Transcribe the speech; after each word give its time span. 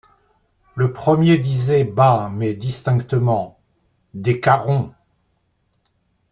Le 0.73 0.91
premier 0.93 1.37
disait 1.37 1.83
bas, 1.83 2.31
mais 2.33 2.55
distinctement:— 2.55 3.59
Décarrons. 4.15 4.91